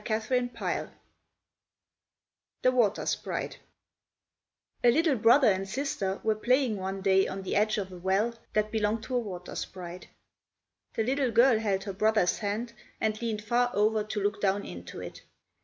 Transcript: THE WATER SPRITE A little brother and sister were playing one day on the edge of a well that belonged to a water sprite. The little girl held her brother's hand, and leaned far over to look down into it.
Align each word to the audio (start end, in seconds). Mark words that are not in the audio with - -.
THE 0.01 0.89
WATER 2.71 3.05
SPRITE 3.05 3.59
A 4.83 4.89
little 4.89 5.15
brother 5.15 5.49
and 5.51 5.69
sister 5.69 6.19
were 6.23 6.33
playing 6.33 6.77
one 6.77 7.01
day 7.03 7.27
on 7.27 7.43
the 7.43 7.55
edge 7.55 7.77
of 7.77 7.91
a 7.91 7.99
well 7.99 8.33
that 8.53 8.71
belonged 8.71 9.03
to 9.03 9.15
a 9.15 9.19
water 9.19 9.53
sprite. 9.53 10.07
The 10.95 11.03
little 11.03 11.29
girl 11.29 11.59
held 11.59 11.83
her 11.83 11.93
brother's 11.93 12.39
hand, 12.39 12.73
and 12.99 13.21
leaned 13.21 13.43
far 13.43 13.69
over 13.75 14.03
to 14.03 14.19
look 14.23 14.41
down 14.41 14.65
into 14.65 15.01
it. 15.01 15.21